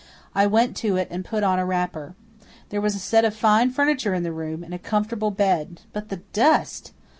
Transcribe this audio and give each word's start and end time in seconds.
I 0.33 0.47
went 0.47 0.75
to 0.77 0.95
it 0.97 1.07
and 1.11 1.23
put 1.23 1.43
on 1.43 1.59
a 1.59 1.65
wrapper. 1.67 2.15
There 2.69 2.81
was 2.81 2.95
a 2.95 2.97
set 2.97 3.23
of 3.23 3.35
fine 3.35 3.69
furniture 3.69 4.15
in 4.15 4.23
the 4.23 4.31
room, 4.31 4.63
and 4.63 4.73
a 4.73 4.79
comfortable 4.79 5.29
bed. 5.29 5.81
But 5.93 6.09
the 6.09 6.21
dust! 6.33 6.91